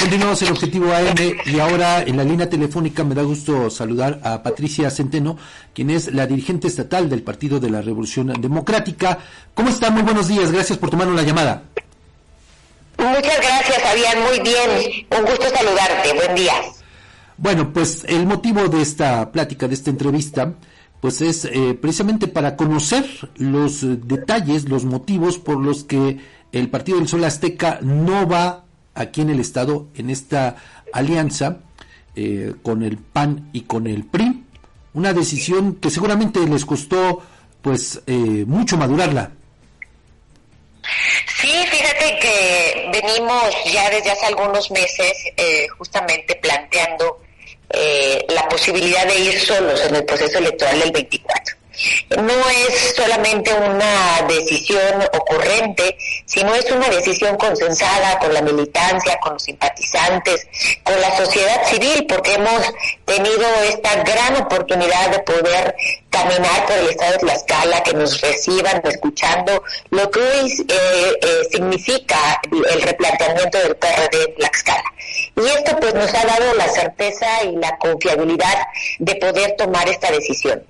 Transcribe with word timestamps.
Continuamos 0.00 0.40
el 0.42 0.52
objetivo 0.52 0.92
AM 0.92 1.16
y 1.44 1.58
ahora 1.58 2.02
en 2.02 2.16
la 2.16 2.22
línea 2.22 2.48
telefónica 2.48 3.02
me 3.02 3.16
da 3.16 3.22
gusto 3.22 3.68
saludar 3.68 4.20
a 4.22 4.44
Patricia 4.44 4.90
Centeno, 4.90 5.36
quien 5.74 5.90
es 5.90 6.14
la 6.14 6.24
dirigente 6.24 6.68
estatal 6.68 7.10
del 7.10 7.24
Partido 7.24 7.58
de 7.58 7.68
la 7.68 7.82
Revolución 7.82 8.32
Democrática. 8.40 9.18
¿Cómo 9.54 9.70
está? 9.70 9.90
Muy 9.90 10.02
buenos 10.02 10.28
días, 10.28 10.52
gracias 10.52 10.78
por 10.78 10.90
tomarnos 10.90 11.16
la 11.16 11.24
llamada. 11.24 11.64
Muchas 12.96 13.38
gracias, 13.38 13.82
Fabián, 13.82 14.22
muy 14.22 14.40
bien. 14.40 15.06
Un 15.18 15.26
gusto 15.26 15.48
saludarte, 15.52 16.14
buen 16.14 16.34
día. 16.36 16.52
Bueno, 17.36 17.72
pues 17.72 18.04
el 18.06 18.24
motivo 18.24 18.68
de 18.68 18.82
esta 18.82 19.32
plática, 19.32 19.66
de 19.66 19.74
esta 19.74 19.90
entrevista, 19.90 20.54
pues 21.00 21.20
es 21.20 21.44
eh, 21.44 21.76
precisamente 21.80 22.28
para 22.28 22.54
conocer 22.54 23.04
los 23.34 23.80
detalles, 24.06 24.68
los 24.68 24.84
motivos 24.84 25.38
por 25.38 25.58
los 25.58 25.82
que 25.82 26.18
el 26.52 26.70
Partido 26.70 26.98
del 26.98 27.08
Sol 27.08 27.24
Azteca 27.24 27.80
no 27.82 28.28
va 28.28 28.67
aquí 28.98 29.22
en 29.22 29.30
el 29.30 29.40
Estado 29.40 29.86
en 29.96 30.10
esta 30.10 30.56
alianza 30.92 31.58
eh, 32.16 32.54
con 32.62 32.82
el 32.82 32.98
PAN 32.98 33.48
y 33.52 33.62
con 33.62 33.86
el 33.86 34.04
PRI. 34.04 34.44
Una 34.94 35.12
decisión 35.12 35.76
que 35.76 35.90
seguramente 35.90 36.40
les 36.40 36.64
costó 36.64 37.22
pues 37.62 38.00
eh, 38.06 38.44
mucho 38.46 38.76
madurarla. 38.76 39.30
Sí, 41.40 41.52
fíjate 41.70 42.18
que 42.18 42.90
venimos 42.92 43.44
ya 43.72 43.88
desde 43.90 44.10
hace 44.10 44.26
algunos 44.26 44.70
meses 44.70 45.12
eh, 45.36 45.68
justamente 45.78 46.34
planteando 46.36 47.20
la 48.34 48.48
posibilidad 48.48 49.06
de 49.06 49.18
ir 49.18 49.38
solos 49.38 49.84
en 49.86 49.96
el 49.96 50.04
proceso 50.06 50.38
electoral 50.38 50.80
del 50.80 50.90
24 50.90 51.57
no 52.16 52.50
es 52.50 52.94
solamente 52.96 53.52
una 53.52 54.22
decisión 54.28 55.02
ocurrente, 55.12 55.96
sino 56.24 56.54
es 56.54 56.70
una 56.70 56.88
decisión 56.88 57.36
consensada 57.36 58.18
con 58.18 58.32
la 58.32 58.42
militancia, 58.42 59.18
con 59.20 59.34
los 59.34 59.42
simpatizantes, 59.42 60.46
con 60.82 61.00
la 61.00 61.16
sociedad 61.16 61.64
civil, 61.66 62.06
porque 62.08 62.34
hemos 62.34 62.72
tenido 63.04 63.46
esta 63.68 64.02
gran 64.02 64.36
oportunidad 64.36 65.10
de 65.10 65.18
poder 65.20 65.76
caminar 66.10 66.66
por 66.66 66.76
el 66.76 66.88
estado 66.88 67.12
de 67.12 67.18
Tlaxcala, 67.18 67.82
que 67.82 67.94
nos 67.94 68.20
reciban 68.20 68.80
escuchando 68.84 69.62
lo 69.90 70.10
que 70.10 70.20
hoy 70.20 70.66
eh, 70.68 71.18
eh, 71.20 71.48
significa 71.50 72.40
el 72.50 72.82
replanteamiento 72.82 73.58
del 73.58 73.76
PRD 73.76 74.18
de 74.18 74.28
Tlaxcala. 74.38 74.92
Y 75.36 75.46
esto 75.46 75.76
pues 75.80 75.94
nos 75.94 76.12
ha 76.14 76.24
dado 76.24 76.54
la 76.54 76.68
certeza 76.68 77.44
y 77.44 77.56
la 77.56 77.76
confiabilidad 77.78 78.66
de 78.98 79.14
poder 79.16 79.54
tomar 79.56 79.88
esta 79.88 80.10
decisión. 80.10 80.62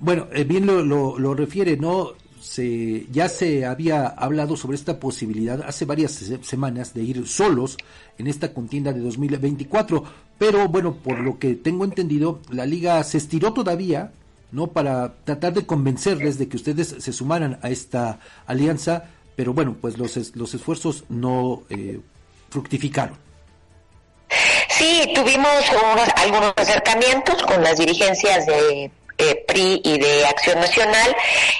Bueno, 0.00 0.26
eh, 0.32 0.44
bien 0.44 0.66
lo, 0.66 0.82
lo, 0.82 1.34
refiere, 1.34 1.76
¿no? 1.76 2.12
Se, 2.40 3.06
ya 3.10 3.28
se 3.28 3.64
había 3.64 4.06
hablado 4.06 4.56
sobre 4.56 4.76
esta 4.76 5.00
posibilidad 5.00 5.62
hace 5.66 5.84
varias 5.84 6.12
semanas 6.42 6.94
de 6.94 7.02
ir 7.02 7.26
solos 7.26 7.76
en 8.18 8.26
esta 8.26 8.52
contienda 8.52 8.92
de 8.92 9.00
2024, 9.00 10.04
pero 10.38 10.68
bueno, 10.68 10.94
por 10.94 11.18
lo 11.18 11.38
que 11.38 11.54
tengo 11.54 11.84
entendido, 11.84 12.40
la 12.50 12.66
liga 12.66 13.02
se 13.04 13.18
estiró 13.18 13.52
todavía, 13.52 14.12
¿no? 14.52 14.68
Para 14.68 15.14
tratar 15.24 15.54
de 15.54 15.66
convencerles 15.66 16.38
de 16.38 16.48
que 16.48 16.56
ustedes 16.56 16.96
se 16.98 17.12
sumaran 17.12 17.58
a 17.62 17.70
esta 17.70 18.20
alianza, 18.46 19.04
pero 19.34 19.54
bueno, 19.54 19.76
pues 19.80 19.98
los, 19.98 20.36
los 20.36 20.54
esfuerzos 20.54 21.04
no 21.08 21.62
eh, 21.70 22.00
fructificaron. 22.50 23.16
Sí, 24.68 25.10
tuvimos 25.14 25.50
algunos 26.16 26.52
acercamientos 26.56 27.42
con 27.44 27.62
las 27.62 27.78
dirigencias 27.78 28.44
de 28.44 28.90
eh, 29.18 29.44
PRI 29.46 29.80
y 29.84 29.98
de 29.98 30.26
Acción 30.26 30.60
Nacional, 30.60 31.16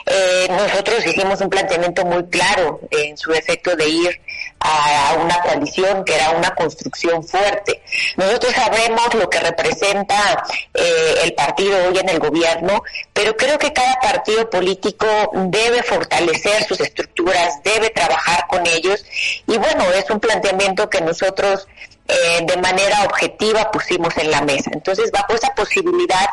eh, 0.07 0.47
nosotros 0.51 1.07
hicimos 1.07 1.41
un 1.41 1.49
planteamiento 1.49 2.05
muy 2.05 2.25
claro 2.27 2.81
en 2.91 3.17
su 3.17 3.33
efecto 3.33 3.75
de 3.77 3.89
ir 3.89 4.21
a, 4.61 5.17
una 5.23 5.41
coalición 5.41 6.05
que 6.05 6.15
era 6.15 6.31
una 6.31 6.55
construcción 6.55 7.23
fuerte. 7.25 7.83
Nosotros 8.17 8.53
sabemos 8.55 9.15
lo 9.15 9.31
que 9.31 9.41
representa 9.41 10.45
eh, 10.75 11.15
el 11.25 11.35
partido 11.35 11.89
hoy 11.89 11.99
en 11.99 12.09
el 12.09 12.19
gobierno, 12.19 12.83
pero 13.13 13.37
creo 13.37 13.59
que 13.59 13.73
cada 13.73 13.95
partido 14.01 14.49
político 14.51 15.07
debe 15.33 15.83
fortalecer 15.83 16.65
sus 16.65 16.81
estructuras, 16.81 17.63
debe 17.63 17.91
trabajar 17.91 18.47
con 18.49 18.67
ellos 18.67 19.05
y 19.47 19.57
bueno, 19.57 19.85
es 19.93 20.09
un 20.11 20.21
planteamiento 20.21 20.91
que 20.91 21.01
nosotros 21.01 21.67
eh, 22.09 22.45
de 22.47 22.57
manera 22.59 23.03
objetiva 23.05 23.71
pusimos 23.73 24.17
en 24.19 24.31
la 24.31 24.41
mesa. 24.43 24.71
Entonces, 24.73 25.11
bajo 25.11 25.35
esa 25.35 25.53
posibilidad 25.55 26.29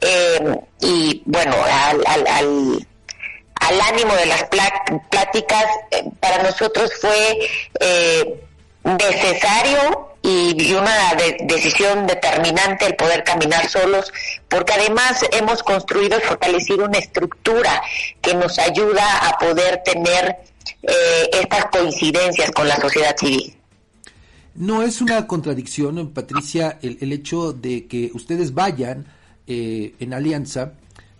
eh, 0.00 0.56
y 0.80 1.22
bueno, 1.26 1.54
al, 1.64 2.04
al, 2.06 2.86
al, 3.60 3.80
ánimo 3.82 4.14
de 4.16 4.26
las 4.26 4.44
pláticas, 4.44 5.64
eh, 5.92 6.04
para 6.18 6.42
nosotros 6.42 6.90
fue 7.00 7.50
necesario 8.82 10.16
y, 10.22 10.74
una 10.74 11.14
decisión 11.44 12.08
determinante 12.08 12.86
el 12.86 12.96
poder 12.96 13.22
caminar 13.22 13.68
solos, 13.68 14.12
porque 14.48 14.72
además 14.72 15.24
hemos 15.30 15.62
construido 15.62 16.18
y 16.18 16.22
fortalecido 16.22 16.86
una 16.86 16.98
estructura 16.98 17.80
que 18.20 18.34
nos 18.34 18.58
ayuda 18.58 19.28
a 19.28 19.38
poder 19.38 19.82
tener 19.84 20.36
estas 21.32 21.66
coincidencias 21.66 22.50
con 22.50 22.66
la 22.66 22.76
sociedad 22.76 23.16
civil. 23.16 23.56
No 24.54 24.82
es 24.82 25.00
una 25.00 25.26
contradicción, 25.26 26.10
Patricia, 26.10 26.78
el, 26.82 27.12
hecho 27.12 27.52
de 27.52 27.86
que 27.86 28.10
ustedes 28.12 28.52
vayan 28.52 29.06
eh, 29.46 29.94
en 29.98 30.12
alianza 30.12 30.74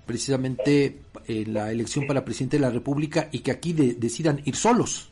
precisamente 0.07 1.01
en 1.27 1.55
la 1.55 1.71
elección 1.73 2.07
para 2.07 2.25
presidente 2.25 2.59
de 2.59 2.63
la 2.63 2.71
República 2.71 3.29
y 3.33 3.39
que 3.39 3.51
aquí 3.51 3.73
decidan 3.73 4.43
ir 4.45 4.57
solos. 4.57 5.12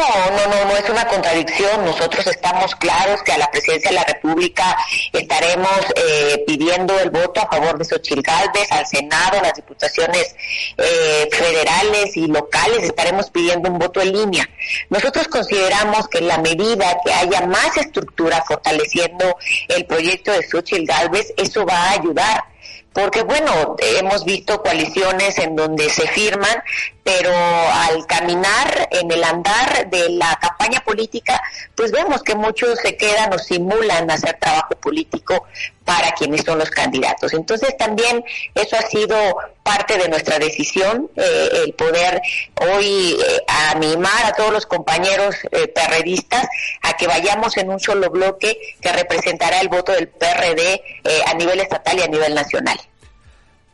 No, 0.00 0.30
no, 0.30 0.46
no, 0.46 0.64
no 0.64 0.76
es 0.78 0.88
una 0.88 1.06
contradicción. 1.06 1.84
Nosotros 1.84 2.26
estamos 2.26 2.74
claros 2.76 3.22
que 3.22 3.32
a 3.32 3.38
la 3.38 3.50
presidencia 3.50 3.90
de 3.90 3.96
la 3.96 4.04
República 4.04 4.74
estaremos 5.12 5.78
eh, 5.94 6.42
pidiendo 6.46 6.98
el 6.98 7.10
voto 7.10 7.42
a 7.42 7.48
favor 7.48 7.76
de 7.76 7.84
Xochitl 7.84 8.22
Galvez, 8.22 8.72
al 8.72 8.86
Senado, 8.86 9.38
las 9.42 9.52
diputaciones 9.52 10.34
eh, 10.78 11.28
federales 11.30 12.16
y 12.16 12.28
locales, 12.28 12.82
estaremos 12.82 13.30
pidiendo 13.30 13.68
un 13.68 13.78
voto 13.78 14.00
en 14.00 14.12
línea. 14.12 14.48
Nosotros 14.88 15.28
consideramos 15.28 16.08
que 16.08 16.18
en 16.18 16.28
la 16.28 16.38
medida 16.38 16.96
que 17.04 17.12
haya 17.12 17.42
más 17.46 17.76
estructura 17.76 18.42
fortaleciendo 18.48 19.36
el 19.68 19.84
proyecto 19.84 20.32
de 20.32 20.48
Xochitl 20.48 20.86
Galvez, 20.86 21.34
eso 21.36 21.66
va 21.66 21.76
a 21.76 21.92
ayudar 21.92 22.44
porque 22.92 23.22
bueno, 23.22 23.76
hemos 23.78 24.24
visto 24.24 24.60
coaliciones 24.62 25.38
en 25.38 25.54
donde 25.54 25.88
se 25.90 26.08
firman, 26.08 26.62
pero 27.02 27.32
al 27.32 28.06
caminar 28.06 28.88
en 28.90 29.10
el 29.10 29.24
andar 29.24 29.88
de 29.90 30.10
la 30.10 30.38
campaña 30.40 30.80
política, 30.80 31.40
pues 31.74 31.90
vemos 31.92 32.22
que 32.22 32.34
muchos 32.34 32.78
se 32.80 32.96
quedan 32.96 33.32
o 33.32 33.38
simulan 33.38 34.10
hacer 34.10 34.36
trabajo 34.40 34.74
político 34.76 35.46
para 35.84 36.12
quienes 36.12 36.42
son 36.44 36.58
los 36.58 36.70
candidatos. 36.70 37.32
Entonces 37.32 37.76
también 37.76 38.24
eso 38.54 38.76
ha 38.76 38.82
sido 38.82 39.16
parte 39.62 39.98
de 39.98 40.08
nuestra 40.08 40.38
decisión, 40.38 41.10
eh, 41.16 41.48
el 41.64 41.72
poder 41.72 42.20
hoy 42.60 43.16
eh, 43.18 43.40
animar 43.72 44.26
a 44.26 44.32
todos 44.34 44.52
los 44.52 44.66
compañeros 44.66 45.36
eh, 45.50 45.68
perredistas 45.68 46.46
a 46.82 46.96
que 46.96 47.06
vayamos 47.06 47.56
en 47.56 47.70
un 47.70 47.80
solo 47.80 48.10
bloque 48.10 48.58
que 48.80 48.92
representará 48.92 49.60
el 49.60 49.68
voto 49.68 49.92
del 49.92 50.08
PRD 50.08 50.82
a 51.26 51.34
nivel 51.34 51.60
estatal 51.60 51.98
y 51.98 52.02
a 52.02 52.08
nivel 52.08 52.34
nacional. 52.34 52.78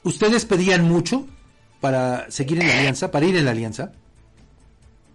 ¿Ustedes 0.02 0.44
pedían 0.44 0.88
mucho 0.88 1.26
para 1.86 2.28
seguir 2.32 2.60
en 2.60 2.66
la 2.66 2.78
alianza, 2.78 3.12
para 3.12 3.26
ir 3.26 3.36
en 3.36 3.44
la 3.44 3.52
alianza? 3.52 3.92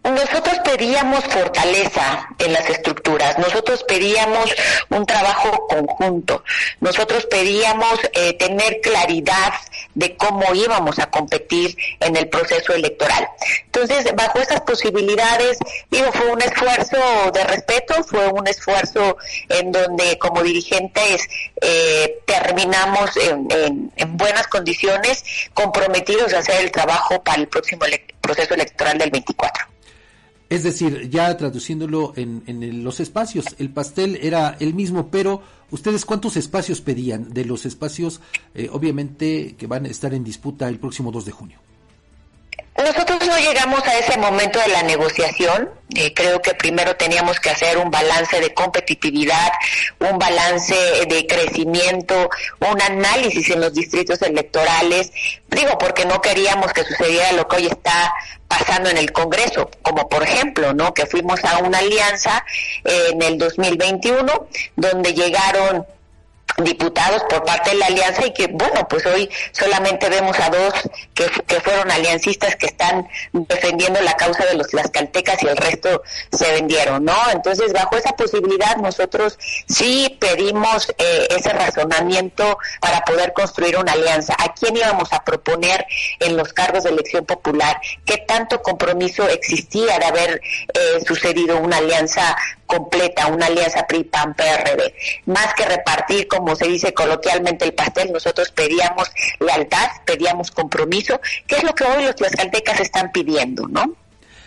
Nosotros 0.06 0.58
pedíamos 0.64 1.22
fortaleza 1.26 2.30
en 2.40 2.54
las 2.54 2.70
estructuras, 2.70 3.38
nosotros 3.38 3.84
pedíamos 3.84 4.50
un 4.90 5.06
trabajo 5.06 5.68
conjunto, 5.68 6.46
nosotros 6.80 7.26
pedíamos 7.26 8.00
eh, 8.14 8.34
tener 8.38 8.80
claridad 8.80 9.52
de 9.96 10.16
cómo 10.18 10.54
íbamos 10.54 11.00
a 11.00 11.10
competir 11.10 11.76
en 12.00 12.16
el 12.16 12.30
proceso 12.30 12.74
electoral. 12.74 13.28
Entonces, 13.66 14.06
bajo 14.16 14.40
esas 14.40 14.62
posibilidades, 14.62 15.58
digo, 15.90 16.12
fue 16.12 16.32
un 16.32 16.42
esfuerzo 16.42 16.98
de 17.34 17.44
respeto, 17.44 18.04
fue 18.04 18.28
un 18.28 18.48
esfuerzo 18.48 19.18
en 19.50 19.72
donde 19.72 20.18
como 20.18 20.44
dirigentes 20.44 21.28
eh, 21.62 22.20
terminamos 22.26 23.12
en, 23.18 23.92
buenas 24.18 24.48
condiciones, 24.48 25.24
comprometidos 25.54 26.34
a 26.34 26.40
hacer 26.40 26.62
el 26.62 26.72
trabajo 26.72 27.22
para 27.24 27.42
el 27.42 27.48
próximo 27.48 27.86
proceso 28.22 28.54
electoral 28.54 28.98
del 28.98 29.12
24. 29.12 29.66
Es 30.52 30.64
decir, 30.64 31.10
ya 31.10 31.38
traduciéndolo 31.38 32.12
en, 32.18 32.84
los 32.84 33.00
espacios, 33.00 33.46
el 33.58 33.70
pastel 33.70 34.20
era 34.22 34.58
el 34.60 34.74
mismo, 34.74 35.10
pero 35.10 35.42
ustedes 35.72 36.06
cuántos 36.06 36.38
espacios 36.38 36.82
pedían 36.82 37.34
de 37.34 37.46
los 37.46 37.66
espacios, 37.66 38.22
eh, 38.54 38.70
obviamente, 38.72 39.56
que 39.58 39.68
van 39.68 39.86
a 39.86 39.90
estar 39.90 40.14
en 40.14 40.24
disputa 40.24 40.70
el 40.70 40.80
próximo 40.80 41.12
2 41.12 41.26
de 41.26 41.32
junio. 41.32 41.60
Nosotros 42.78 43.20
no 43.28 43.38
llegamos 43.38 43.82
a 43.86 43.98
ese 43.98 44.18
momento 44.18 44.60
de 44.60 44.68
la 44.70 44.84
negociación. 44.84 45.70
Eh, 45.96 46.14
creo 46.14 46.42
que 46.42 46.54
primero 46.54 46.96
teníamos 46.96 47.40
que 47.40 47.50
hacer 47.50 47.78
un 47.78 47.92
balance 47.92 48.40
de 48.40 48.54
competitividad, 48.54 49.52
un 50.00 50.18
balance 50.18 50.76
de 51.08 51.28
crecimiento, 51.28 52.30
un 52.60 52.82
análisis 52.82 53.50
en 53.50 53.62
los 53.62 53.74
distritos 53.74 54.22
electorales. 54.22 55.12
Digo, 55.50 55.78
porque 55.78 56.06
no 56.06 56.22
queríamos 56.22 56.72
que 56.72 56.84
sucediera 56.84 57.34
lo 57.34 57.48
que 57.48 57.58
hoy 57.58 57.68
está 57.68 58.14
pasando 58.48 58.90
en 58.90 58.98
el 58.98 59.12
Congreso, 59.12 59.70
como 59.82 60.08
por 60.08 60.24
ejemplo, 60.24 60.74
¿no? 60.74 60.94
Que 60.94 61.06
fuimos 61.06 61.44
a 61.44 61.60
una 61.60 61.80
alianza 61.80 62.44
en 62.84 63.22
el 63.22 63.38
2021 63.38 64.48
donde 64.76 65.14
llegaron 65.14 65.86
diputados 66.64 67.24
por 67.30 67.44
parte 67.44 67.72
de 67.72 67.78
la 67.78 67.88
alianza 67.88 68.26
y 68.26 68.34
que 68.34 68.48
bueno 68.48 68.88
pues 68.88 69.06
hoy 69.06 69.30
solamente 69.52 70.10
vemos 70.10 70.40
a 70.40 70.50
dos 70.50 70.74
que, 71.14 71.30
fueron 71.62 71.92
aliancistas 71.92 72.56
que 72.56 72.66
están 72.66 73.08
defendiendo 73.34 74.02
la 74.02 74.14
causa 74.16 74.46
de 74.46 74.56
los 74.56 74.68
tlaxcaltecas 74.68 75.44
y 75.44 75.48
el 75.48 75.58
resto 75.58 76.02
se 76.32 76.52
vendieron 76.52 77.06
no 77.06 77.18
entonces 77.32 77.72
bajo 77.74 77.96
esa 77.98 78.14
posibilidad 78.14 78.78
nosotros 78.78 79.38
sí 79.68 80.18
pedimos 80.20 80.94
eh, 80.98 81.28
ese 81.30 81.50
razonamiento 81.50 82.58
para 82.80 83.02
poder 83.02 83.34
construir 83.34 83.78
una 83.78 83.94
alianza. 83.94 84.36
A 84.38 84.54
quién 84.54 84.76
íbamos 84.78 85.12
a 85.14 85.24
proponer 85.24 85.86
en 86.20 86.38
los 86.38 86.54
cargos 86.54 86.84
de 86.84 86.92
elección 86.92 87.26
popular 87.26 87.80
qué 88.06 88.18
tanto 88.18 88.62
compromiso 88.62 89.28
existía 89.28 90.00
de 90.00 90.06
haber 90.06 90.42
eh, 90.74 91.04
sucedido 91.06 91.58
una 91.60 91.78
alianza 91.78 92.36
completa, 92.72 93.28
una 93.28 93.48
alianza 93.48 93.86
PRI-PAN-PRD. 93.86 94.94
Más 95.26 95.54
que 95.56 95.66
repartir, 95.66 96.28
como 96.28 96.56
se 96.56 96.68
dice 96.68 96.94
coloquialmente, 96.94 97.66
el 97.66 97.74
pastel, 97.74 98.14
nosotros 98.14 98.50
pedíamos 98.52 99.12
lealtad, 99.40 99.90
pedíamos 100.06 100.52
compromiso, 100.52 101.20
que 101.46 101.58
es 101.58 101.64
lo 101.64 101.76
que 101.76 101.84
hoy 101.84 102.06
los 102.06 102.16
tlaxcaltecas 102.16 102.80
están 102.80 103.12
pidiendo, 103.12 103.68
¿no? 103.68 103.94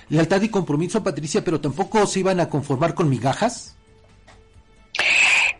Lealtad 0.08 0.40
y 0.40 0.48
compromiso, 0.48 1.04
Patricia, 1.04 1.44
pero 1.44 1.60
tampoco 1.60 2.06
se 2.06 2.20
iban 2.20 2.40
a 2.40 2.48
conformar 2.48 2.94
con 2.94 3.10
migajas. 3.10 3.76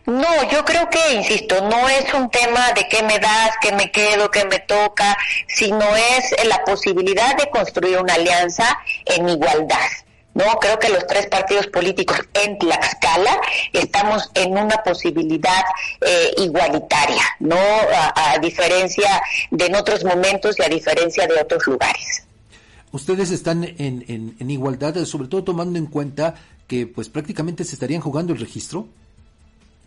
No, 0.07 0.49
yo 0.51 0.63
creo 0.65 0.89
que, 0.89 1.13
insisto, 1.13 1.61
no 1.67 1.89
es 1.89 2.13
un 2.13 2.29
tema 2.29 2.71
de 2.73 2.87
qué 2.87 3.03
me 3.03 3.19
das, 3.19 3.51
qué 3.61 3.71
me 3.73 3.91
quedo, 3.91 4.29
qué 4.31 4.45
me 4.45 4.59
toca, 4.59 5.17
sino 5.47 5.83
es 5.95 6.47
la 6.47 6.63
posibilidad 6.63 7.35
de 7.37 7.49
construir 7.49 7.97
una 7.97 8.13
alianza 8.13 8.79
en 9.05 9.29
igualdad. 9.29 9.89
No, 10.35 10.43
creo 10.59 10.77
que 10.77 10.89
los 10.89 11.07
tres 11.07 11.27
partidos 11.27 11.67
políticos 11.67 12.19
en 12.33 12.59
Tlaxcala 12.59 13.39
estamos 13.71 14.29
en 14.33 14.51
una 14.51 14.83
posibilidad 14.83 15.63
eh, 16.01 16.33
igualitaria, 16.39 17.23
no 17.39 17.55
a, 17.55 18.37
diferencia 18.41 19.21
de 19.49 19.65
en 19.67 19.75
otros 19.75 20.03
momentos 20.03 20.59
y 20.59 20.63
a 20.63 20.67
diferencia 20.67 21.25
de 21.25 21.39
otros 21.39 21.65
lugares. 21.65 22.23
Ustedes 22.91 23.31
están 23.31 23.63
en, 23.63 24.35
en 24.37 24.51
igualdad, 24.51 24.95
sobre 25.05 25.29
todo 25.29 25.45
tomando 25.45 25.79
en 25.79 25.85
cuenta 25.85 26.35
que 26.67 26.85
pues 26.85 27.07
prácticamente 27.07 27.63
se 27.63 27.75
estarían 27.75 28.01
jugando 28.01 28.33
el 28.33 28.39
registro. 28.39 28.87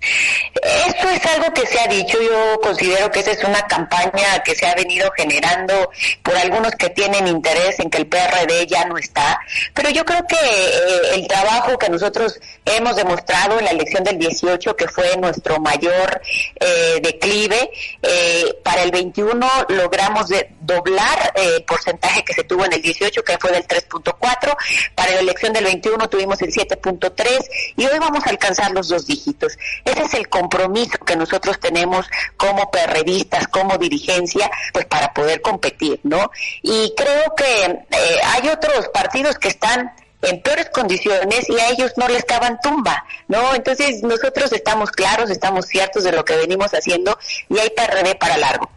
Esto 0.01 1.09
es 1.09 1.27
algo 1.27 1.53
que 1.53 1.67
se 1.67 1.81
ha 1.81 1.87
dicho, 1.87 2.19
yo 2.21 2.61
considero 2.61 3.11
que 3.11 3.21
esa 3.21 3.33
es 3.33 3.43
una 3.45 3.63
campaña 3.63 4.43
que 4.45 4.55
se 4.55 4.67
ha 4.67 4.75
venido 4.75 5.11
generando 5.17 5.91
por 6.23 6.37
algunos 6.37 6.73
que 6.73 6.91
tienen 6.91 7.27
interés 7.27 7.79
en 7.81 7.91
que 7.91 7.99
el 7.99 8.07
PRD 8.07 8.67
ya 8.67 8.85
no 8.85 8.97
está, 8.97 9.41
pero 9.75 9.91
yo 9.91 10.05
creo 10.05 10.25
que 10.27 10.37
eh, 10.37 11.15
el 11.15 11.27
trabajo 11.27 11.79
que 11.79 11.89
nosotros 11.89 12.39
hemos 12.65 12.97
demostrado 12.97 13.59
en 13.59 13.65
la 13.65 13.71
elección 13.73 14.05
del 14.05 14.19
18, 14.19 14.77
que 14.77 14.89
fue 14.89 15.17
nuestro 15.17 15.59
mayor 15.61 16.21
eh, 16.61 17.01
declive, 17.03 17.71
eh, 18.03 18.57
para 18.63 18.83
el 18.83 18.91
21 18.91 19.49
logramos 19.69 20.27
doblar 20.61 21.33
el 21.35 21.65
porcentaje 21.65 22.25
que 22.25 22.35
se 22.35 22.45
tuvo 22.45 22.65
en 22.65 22.73
el 22.73 22.83
18, 22.83 23.23
que 23.25 23.39
fue 23.39 23.53
del 23.53 23.67
3.4, 23.67 24.57
para 24.95 25.13
la 25.13 25.21
elección 25.21 25.53
del 25.53 25.65
21 25.65 26.09
tuvimos 26.09 26.41
el 26.43 26.53
7.3 26.53 27.39
y 27.77 27.87
hoy 27.87 27.99
vamos 27.99 28.25
a 28.27 28.31
alcanzar 28.31 28.71
los 28.73 28.89
dos 28.89 29.07
dígitos. 29.07 29.57
Ese 29.91 30.03
es 30.03 30.15
el 30.15 30.29
compromiso 30.29 30.99
que 30.99 31.17
nosotros 31.17 31.59
tenemos 31.61 32.07
como 32.37 32.71
perredistas, 32.71 33.49
como 33.49 33.79
dirigencia, 33.79 34.51
pues 34.73 34.87
para 34.87 35.13
poder 35.13 35.41
competir, 35.41 36.01
¿no? 36.03 36.31
Y 36.63 36.93
creo 36.97 37.35
que 37.37 37.65
eh, 37.65 38.21
hay 38.25 38.49
otros 38.49 38.89
partidos 38.89 39.39
que 39.39 39.49
están 39.49 39.93
en 40.23 40.43
peores 40.43 40.69
condiciones 40.71 41.49
y 41.49 41.59
a 41.59 41.71
ellos 41.71 41.93
no 41.97 42.09
les 42.09 42.25
caban 42.25 42.59
tumba, 42.63 43.05
¿no? 43.29 43.55
Entonces 43.55 44.03
nosotros 44.03 44.53
estamos 44.53 44.91
claros, 44.91 45.31
estamos 45.31 45.67
ciertos 45.67 46.05
de 46.05 46.13
lo 46.13 46.25
que 46.25 46.37
venimos 46.37 46.73
haciendo 46.73 47.19
y 47.49 47.59
hay 47.59 47.71
PRD 47.71 48.15
para 48.17 48.37
largo. 48.37 48.69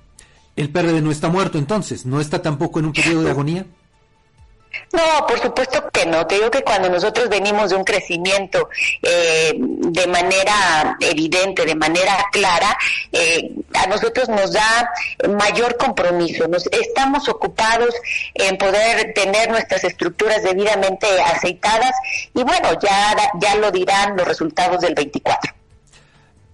El 0.55 0.69
PRD 0.69 1.01
no 1.01 1.11
está 1.11 1.29
muerto 1.29 1.57
entonces, 1.57 2.05
no 2.05 2.21
está 2.21 2.41
tampoco 2.41 2.79
en 2.79 2.85
un 2.85 2.93
periodo 2.93 3.23
de 3.23 3.31
agonía. 3.31 3.65
No, 4.93 5.25
por 5.27 5.39
supuesto 5.39 5.89
que 5.91 6.05
no. 6.05 6.25
Te 6.27 6.35
digo 6.35 6.51
que 6.51 6.63
cuando 6.63 6.89
nosotros 6.89 7.29
venimos 7.29 7.69
de 7.69 7.75
un 7.75 7.83
crecimiento 7.83 8.69
eh, 9.01 9.53
de 9.55 10.07
manera 10.07 10.97
evidente, 10.99 11.65
de 11.65 11.75
manera 11.75 12.25
clara, 12.31 12.77
eh, 13.11 13.51
a 13.73 13.87
nosotros 13.87 14.29
nos 14.29 14.51
da 14.53 14.89
mayor 15.37 15.77
compromiso. 15.77 16.47
Nos 16.47 16.67
estamos 16.67 17.27
ocupados 17.29 17.93
en 18.33 18.57
poder 18.57 19.13
tener 19.13 19.49
nuestras 19.49 19.83
estructuras 19.83 20.43
debidamente 20.43 21.07
aceitadas 21.21 21.95
y 22.33 22.43
bueno, 22.43 22.69
ya 22.81 23.15
ya 23.39 23.55
lo 23.55 23.71
dirán 23.71 24.15
los 24.17 24.27
resultados 24.27 24.81
del 24.81 24.93
24. 24.93 25.53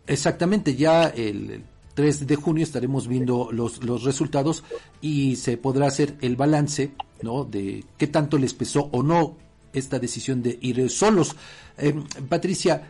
Exactamente, 0.07 0.75
ya 0.75 1.11
el 1.15 1.63
3 1.97 2.27
de 2.27 2.35
junio 2.35 2.63
estaremos 2.63 3.07
viendo 3.07 3.49
los, 3.51 3.83
los 3.83 4.03
resultados 4.03 4.63
y 5.01 5.35
se 5.37 5.57
podrá 5.57 5.87
hacer 5.87 6.15
el 6.21 6.35
balance 6.35 6.91
¿no? 7.23 7.43
de 7.43 7.85
qué 7.97 8.05
tanto 8.05 8.37
les 8.37 8.53
pesó 8.53 8.87
o 8.91 9.01
no 9.01 9.35
esta 9.73 9.97
decisión 9.97 10.43
de 10.43 10.59
ir 10.61 10.91
solos. 10.91 11.35
Eh, 11.79 11.95
Patricia, 12.29 12.87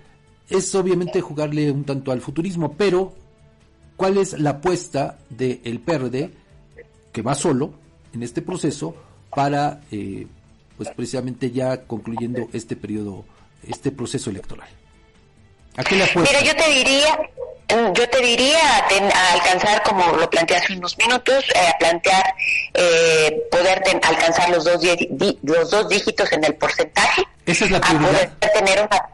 es 0.50 0.76
obviamente 0.76 1.22
jugarle 1.22 1.72
un 1.72 1.86
tanto 1.86 2.12
al 2.12 2.20
futurismo, 2.20 2.74
pero 2.74 3.14
¿cuál 3.96 4.18
es 4.18 4.38
la 4.38 4.50
apuesta 4.50 5.20
del 5.30 5.80
PRD 5.80 6.30
que 7.14 7.22
va 7.22 7.34
solo 7.34 7.76
en 8.12 8.24
este 8.24 8.42
proceso 8.42 8.94
para, 9.34 9.84
eh, 9.90 10.28
pues 10.76 10.90
precisamente 10.90 11.52
ya 11.52 11.86
concluyendo 11.86 12.50
este 12.52 12.76
periodo, 12.76 13.24
este 13.66 13.90
proceso 13.90 14.32
electoral? 14.32 14.68
¿A 15.78 15.84
qué 15.86 15.96
le 15.96 16.04
apuesta? 16.04 16.38
Mira, 16.42 16.54
yo 16.54 16.62
te 16.62 16.74
diría, 16.74 17.18
yo 17.70 18.10
te 18.10 18.20
diría 18.22 18.60
a, 18.78 19.34
alcanzar, 19.34 19.84
como 19.84 20.16
lo 20.16 20.30
planteé 20.30 20.58
hace 20.58 20.74
unos 20.74 20.98
minutos, 20.98 21.46
eh, 21.54 21.68
a 21.68 21.78
plantear 21.78 22.34
eh, 22.74 23.48
poder 23.52 23.84
alcanzar 24.04 24.50
los 24.50 24.64
dos, 24.64 24.82
los 25.44 25.70
dos 25.70 25.90
dígitos 25.90 26.32
en 26.32 26.44
el 26.46 26.56
porcentaje. 26.56 27.24
Esa 27.46 27.66
es 27.66 27.72
la 27.72 27.82
prioridad. 27.82 28.10
A 28.10 28.40
poder 28.40 28.54
tener 28.54 28.82
una 28.82 29.10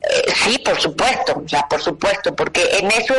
eh, 0.00 0.32
sí, 0.34 0.58
por 0.58 0.80
supuesto, 0.80 1.42
o 1.44 1.48
sea, 1.48 1.66
por 1.68 1.82
supuesto, 1.82 2.34
porque 2.34 2.62
en 2.78 2.90
eso 2.92 3.14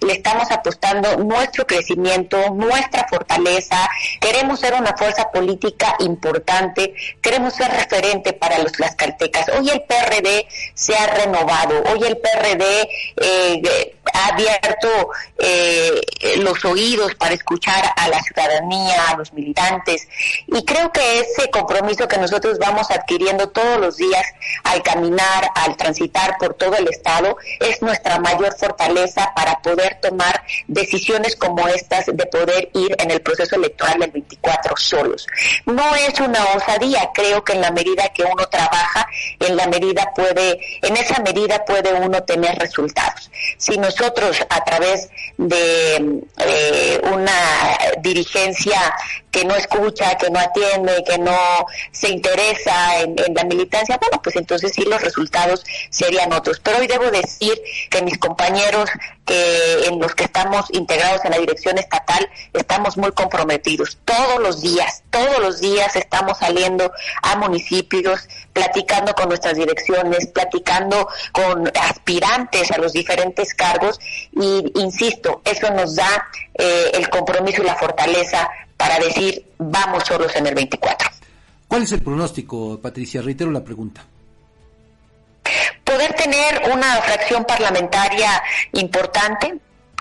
le 0.00 0.14
estamos 0.14 0.50
apostando 0.50 1.16
nuestro 1.16 1.66
crecimiento, 1.66 2.50
nuestra 2.50 3.06
fortaleza, 3.08 3.88
queremos 4.20 4.58
ser 4.58 4.74
una 4.74 4.96
fuerza 4.96 5.30
política 5.30 5.94
importante, 6.00 6.94
queremos 7.22 7.54
ser 7.54 7.70
referente 7.70 8.32
para 8.32 8.58
los 8.58 8.72
tlaxcaltecas. 8.72 9.48
Hoy 9.56 9.70
el 9.70 9.82
PRD 9.82 10.46
se 10.74 10.96
ha 10.96 11.06
renovado, 11.06 11.82
hoy 11.92 12.02
el 12.04 12.18
PRD 12.18 12.88
eh, 13.16 13.94
ha 14.14 14.28
abierto 14.28 15.10
eh, 15.38 16.00
los 16.38 16.64
oídos 16.64 17.14
para 17.16 17.34
escuchar 17.34 17.84
a 17.96 18.08
la 18.08 18.22
ciudadanía, 18.22 19.10
a 19.10 19.16
los 19.16 19.32
militantes, 19.32 20.08
y 20.46 20.64
creo 20.64 20.90
que 20.92 21.20
ese 21.20 21.50
compromiso 21.50 22.08
que 22.08 22.16
nosotros 22.16 22.58
vamos 22.58 22.90
adquiriendo 22.90 23.50
todos 23.50 23.78
los 23.78 23.96
días 23.96 24.24
al 24.64 24.82
caminar, 24.82 25.50
al 25.54 25.76
transitar, 25.76 26.36
por 26.38 26.54
todo 26.54 26.76
el 26.76 26.88
Estado 26.88 27.36
es 27.60 27.82
nuestra 27.82 28.18
mayor 28.20 28.56
fortaleza 28.56 29.32
para 29.34 29.60
poder 29.60 29.98
tomar 30.00 30.42
decisiones 30.66 31.36
como 31.36 31.66
estas 31.68 32.06
de 32.06 32.26
poder 32.26 32.70
ir 32.74 32.94
en 32.98 33.10
el 33.10 33.20
proceso 33.20 33.56
electoral 33.56 34.00
del 34.00 34.10
24 34.10 34.76
solos. 34.76 35.26
No 35.66 35.94
es 35.94 36.18
una 36.20 36.44
osadía, 36.54 37.10
creo 37.14 37.42
que 37.44 37.52
en 37.52 37.60
la 37.60 37.70
medida 37.70 38.08
que 38.10 38.22
uno 38.22 38.46
trabaja, 38.48 39.06
en 39.40 39.56
la 39.56 39.66
medida 39.66 40.12
puede, 40.14 40.60
en 40.82 40.96
esa 40.96 41.20
medida 41.22 41.64
puede 41.64 41.92
uno 41.94 42.22
tener 42.22 42.58
resultados. 42.58 43.30
Si 43.58 43.76
nosotros 44.04 44.38
a 44.50 44.64
través 44.64 45.08
de 45.38 46.22
eh, 46.38 47.00
una 47.12 47.32
dirigencia 48.00 48.94
que 49.30 49.44
no 49.44 49.54
escucha, 49.54 50.16
que 50.16 50.30
no 50.30 50.38
atiende, 50.38 51.02
que 51.06 51.18
no 51.18 51.66
se 51.90 52.10
interesa 52.10 53.00
en, 53.00 53.16
en 53.18 53.34
la 53.34 53.44
militancia, 53.44 53.98
bueno, 54.00 54.20
pues 54.22 54.36
entonces 54.36 54.72
sí 54.74 54.84
los 54.84 55.00
resultados 55.00 55.64
serían 55.90 56.32
otros. 56.32 56.60
Pero 56.60 56.78
hoy 56.78 56.86
debo 56.86 57.10
decir 57.10 57.60
que 57.90 58.02
mis 58.02 58.18
compañeros 58.18 58.90
que 59.24 59.86
en 59.86 59.98
los 59.98 60.14
que 60.14 60.24
estamos 60.24 60.66
integrados 60.70 61.24
en 61.24 61.30
la 61.30 61.38
dirección 61.38 61.78
estatal 61.78 62.28
estamos 62.52 62.96
muy 62.96 63.12
comprometidos. 63.12 63.98
Todos 64.04 64.40
los 64.40 64.60
días, 64.60 65.02
todos 65.10 65.38
los 65.40 65.60
días 65.60 65.96
estamos 65.96 66.38
saliendo 66.38 66.92
a 67.22 67.36
municipios, 67.36 68.28
platicando 68.52 69.14
con 69.14 69.28
nuestras 69.28 69.56
direcciones, 69.56 70.26
platicando 70.26 71.08
con 71.32 71.70
aspirantes 71.80 72.70
a 72.70 72.78
los 72.78 72.92
diferentes 72.92 73.54
cargos 73.54 73.98
y 74.32 74.72
insisto, 74.80 75.40
eso 75.44 75.70
nos 75.70 75.96
da 75.96 76.28
eh, 76.54 76.90
el 76.94 77.08
compromiso 77.08 77.62
y 77.62 77.66
la 77.66 77.76
fortaleza 77.76 78.48
para 78.76 78.98
decir 78.98 79.46
vamos 79.58 80.04
solos 80.04 80.34
en 80.36 80.46
el 80.46 80.54
24. 80.54 81.08
¿Cuál 81.66 81.82
es 81.82 81.92
el 81.92 82.02
pronóstico, 82.02 82.78
Patricia? 82.80 83.22
Reitero 83.22 83.50
la 83.50 83.64
pregunta 83.64 84.04
poder 85.84 86.14
tener 86.14 86.70
una 86.72 86.96
fracción 87.02 87.44
parlamentaria 87.44 88.42
importante 88.72 89.58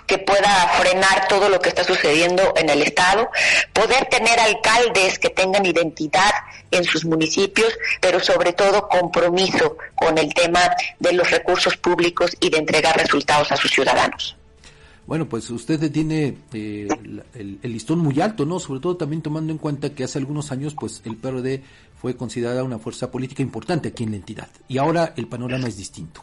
que 0.07 0.17
pueda 0.17 0.67
frenar 0.79 1.27
todo 1.27 1.49
lo 1.49 1.59
que 1.59 1.69
está 1.69 1.83
sucediendo 1.83 2.53
en 2.57 2.69
el 2.69 2.81
Estado, 2.81 3.29
poder 3.71 4.05
tener 4.05 4.39
alcaldes 4.39 5.17
que 5.17 5.29
tengan 5.29 5.65
identidad 5.65 6.31
en 6.71 6.83
sus 6.83 7.05
municipios, 7.05 7.73
pero 8.01 8.19
sobre 8.19 8.53
todo 8.53 8.87
compromiso 8.87 9.77
con 9.95 10.17
el 10.17 10.33
tema 10.33 10.61
de 10.99 11.13
los 11.13 11.29
recursos 11.31 11.77
públicos 11.77 12.35
y 12.39 12.49
de 12.49 12.57
entregar 12.57 12.97
resultados 12.97 13.51
a 13.51 13.57
sus 13.57 13.71
ciudadanos. 13.71 14.35
Bueno, 15.05 15.27
pues 15.27 15.49
usted 15.49 15.91
tiene 15.91 16.37
eh, 16.53 16.87
el, 17.33 17.59
el, 17.61 17.73
listón 17.73 17.99
muy 17.99 18.21
alto, 18.21 18.45
¿no? 18.45 18.57
Sobre 18.59 18.79
todo 18.79 18.95
también 18.95 19.21
tomando 19.21 19.51
en 19.51 19.57
cuenta 19.57 19.89
que 19.89 20.05
hace 20.05 20.17
algunos 20.17 20.53
años, 20.53 20.75
pues 20.79 21.01
el 21.03 21.17
PRD 21.17 21.61
fue 22.03 22.17
considerada 22.17 22.65
una 22.65 22.79
fuerza 22.79 23.09
política 23.09 23.41
importante 23.41 23.87
aquí 23.87 24.03
en 24.03 24.11
la 24.11 24.17
entidad. 24.17 24.49
Y 24.67 24.77
ahora 24.77 25.13
el 25.15 25.29
panorama 25.29 25.69
es 25.69 25.77
distinto. 25.77 26.21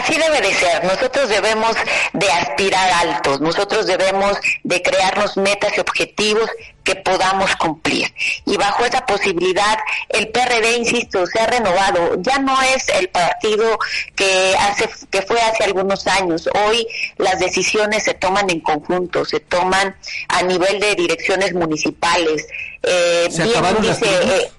Así 0.00 0.14
debe 0.18 0.40
de 0.40 0.54
ser. 0.54 0.84
Nosotros 0.84 1.28
debemos 1.28 1.76
de 2.14 2.30
aspirar 2.30 2.90
altos. 3.06 3.40
Nosotros 3.40 3.86
debemos 3.86 4.38
de 4.62 4.80
crearnos 4.80 5.36
metas 5.36 5.76
y 5.76 5.80
objetivos 5.80 6.48
que 6.84 6.94
podamos 6.96 7.54
cumplir. 7.56 8.12
Y 8.46 8.56
bajo 8.56 8.84
esa 8.86 9.04
posibilidad, 9.04 9.78
el 10.08 10.28
PRD, 10.28 10.78
insisto, 10.78 11.26
se 11.26 11.40
ha 11.40 11.46
renovado. 11.46 12.14
Ya 12.22 12.38
no 12.38 12.60
es 12.62 12.88
el 12.88 13.10
partido 13.10 13.78
que 14.16 14.56
hace 14.58 14.88
que 15.10 15.20
fue 15.22 15.38
hace 15.40 15.64
algunos 15.64 16.06
años. 16.06 16.48
Hoy 16.66 16.86
las 17.18 17.38
decisiones 17.38 18.04
se 18.04 18.14
toman 18.14 18.48
en 18.48 18.60
conjunto, 18.60 19.24
se 19.26 19.40
toman 19.40 19.94
a 20.28 20.42
nivel 20.42 20.80
de 20.80 20.94
direcciones 20.94 21.52
municipales. 21.52 22.46
Eh, 22.82 23.28
¿Se 23.30 23.42
acabaron 23.42 23.86
las 23.86 24.00
eh, 24.00 24.50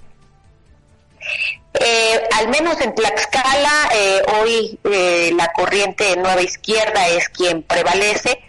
eh, 1.74 2.22
al 2.38 2.50
menos 2.50 2.80
en 2.82 2.94
Tlaxcala, 2.94 3.90
eh, 3.96 4.22
hoy 4.42 4.80
eh, 4.84 5.32
la 5.36 5.52
corriente 5.54 6.16
nueva 6.18 6.42
izquierda 6.42 7.08
es 7.08 7.30
quien 7.30 7.64
prevalece 7.64 8.40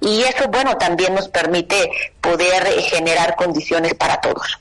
y 0.00 0.22
eso, 0.22 0.48
bueno, 0.48 0.76
también 0.76 1.14
nos 1.14 1.28
permite 1.28 1.90
poder 2.20 2.66
generar 2.82 3.34
condiciones 3.34 3.94
para 3.94 4.20
todos. 4.20 4.58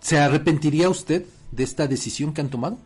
¿Se 0.00 0.18
arrepentiría 0.18 0.88
usted 0.88 1.22
de 1.52 1.62
esta 1.62 1.86
decisión 1.86 2.34
que 2.34 2.40
han 2.40 2.50
tomado? 2.50 2.76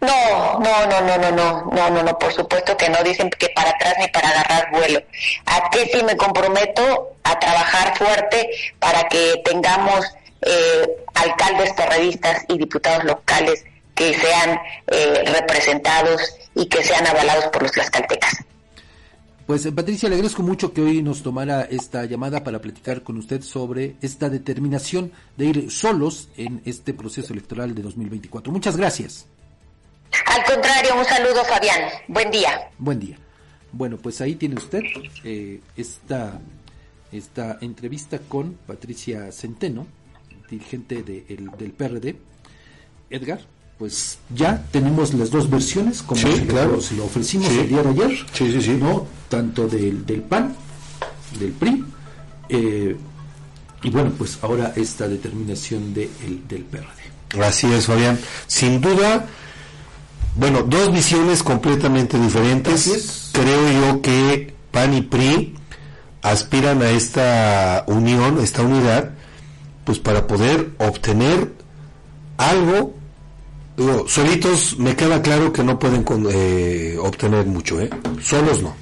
No, 0.00 0.58
no, 0.60 0.86
no, 0.86 1.00
no, 1.00 1.18
no, 1.18 1.30
no, 1.32 1.70
no, 1.72 1.90
no, 1.90 2.02
no, 2.02 2.18
por 2.18 2.32
supuesto 2.32 2.76
que 2.76 2.88
no 2.88 3.02
dicen 3.02 3.28
que 3.30 3.48
para 3.50 3.70
atrás 3.70 3.94
ni 3.98 4.08
para 4.08 4.28
agarrar 4.30 4.70
vuelo. 4.70 5.02
¿A 5.46 5.68
qué 5.70 5.90
sí 5.92 6.02
me 6.04 6.16
comprometo? 6.16 7.16
A 7.24 7.38
trabajar 7.38 7.96
fuerte 7.98 8.48
para 8.78 9.08
que 9.08 9.42
tengamos 9.44 10.06
eh, 10.42 11.04
alcaldes 11.14 11.74
terroristas 11.74 12.44
y 12.48 12.58
diputados 12.58 13.04
locales 13.04 13.64
que 13.94 14.14
sean 14.14 14.60
eh, 14.86 15.24
representados 15.26 16.22
y 16.54 16.66
que 16.66 16.84
sean 16.84 17.06
avalados 17.06 17.46
por 17.46 17.62
los 17.62 17.72
tlaxcaltecas. 17.72 18.44
Pues 19.46 19.66
eh, 19.66 19.72
Patricia, 19.72 20.08
le 20.08 20.14
agradezco 20.14 20.42
mucho 20.42 20.72
que 20.72 20.82
hoy 20.82 21.02
nos 21.02 21.22
tomara 21.22 21.62
esta 21.62 22.04
llamada 22.04 22.44
para 22.44 22.60
platicar 22.60 23.02
con 23.02 23.16
usted 23.16 23.42
sobre 23.42 23.96
esta 24.00 24.28
determinación 24.28 25.10
de 25.36 25.46
ir 25.46 25.70
solos 25.70 26.28
en 26.36 26.62
este 26.64 26.94
proceso 26.94 27.32
electoral 27.32 27.74
de 27.74 27.82
2024. 27.82 28.52
Muchas 28.52 28.76
gracias. 28.76 29.26
Al 30.26 30.44
contrario, 30.44 30.96
un 30.96 31.04
saludo 31.04 31.44
Fabián. 31.44 31.80
Buen 32.06 32.30
día. 32.30 32.70
Buen 32.78 33.00
día. 33.00 33.18
Bueno, 33.72 33.96
pues 33.96 34.20
ahí 34.20 34.36
tiene 34.36 34.54
usted 34.54 34.82
esta, 35.76 36.40
esta 37.10 37.58
entrevista 37.60 38.18
con 38.28 38.54
Patricia 38.66 39.32
Centeno, 39.32 39.86
dirigente 40.50 41.02
del 41.02 41.72
PRD, 41.72 42.16
Edgar, 43.10 43.40
pues 43.78 44.18
ya 44.34 44.64
tenemos 44.72 45.14
las 45.14 45.30
dos 45.30 45.48
versiones, 45.48 46.02
como 46.02 46.20
claro. 46.48 46.78
lo, 46.96 47.04
ofrecimos 47.04 47.48
el 47.50 47.68
día 47.68 47.82
de 47.82 47.90
ayer, 47.90 48.26
sí, 48.32 48.60
sí, 48.60 48.70
¿no? 48.72 49.06
tanto 49.28 49.68
del, 49.68 50.04
del 50.04 50.22
PAN, 50.22 50.54
del 51.38 51.52
PRI, 51.52 51.84
eh, 52.48 52.96
y 53.82 53.90
bueno, 53.90 54.10
pues 54.18 54.38
ahora 54.42 54.72
esta 54.74 55.06
determinación 55.06 55.94
de, 55.94 56.10
del 56.48 56.64
PRD. 56.64 57.44
Así 57.44 57.70
es, 57.72 57.86
Fabián. 57.86 58.18
Sin 58.46 58.80
duda, 58.80 59.26
bueno, 60.34 60.62
dos 60.62 60.92
visiones 60.92 61.42
completamente 61.42 62.18
diferentes. 62.18 63.30
Creo 63.32 63.72
yo 63.72 64.02
que 64.02 64.54
PAN 64.72 64.94
y 64.94 65.02
PRI 65.02 65.54
aspiran 66.22 66.82
a 66.82 66.90
esta 66.90 67.84
unión, 67.86 68.40
esta 68.40 68.62
unidad, 68.62 69.12
pues 69.88 70.00
para 70.00 70.26
poder 70.26 70.72
obtener 70.76 71.50
algo, 72.36 72.94
solitos 74.06 74.78
me 74.78 74.94
queda 74.94 75.22
claro 75.22 75.50
que 75.50 75.64
no 75.64 75.78
pueden 75.78 76.04
eh, 76.30 76.98
obtener 77.00 77.46
mucho, 77.46 77.80
¿eh? 77.80 77.88
Solos 78.20 78.62
no. 78.62 78.74